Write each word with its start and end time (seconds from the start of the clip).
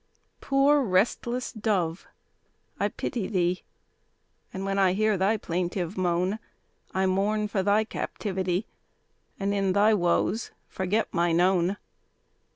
Poor 0.39 0.81
restless 0.81 1.51
dove, 1.51 2.07
I 2.79 2.87
pity 2.87 3.27
thee; 3.27 3.61
And 4.51 4.65
when 4.65 4.79
I 4.79 4.93
hear 4.93 5.15
thy 5.15 5.37
plaintive 5.37 5.95
moan, 5.95 6.39
I 6.91 7.05
mourn 7.05 7.47
for 7.47 7.61
thy 7.61 7.83
captivity, 7.83 8.65
And 9.39 9.53
in 9.53 9.73
thy 9.73 9.93
woes 9.93 10.49
forget 10.67 11.13
mine 11.13 11.39
own. 11.39 11.77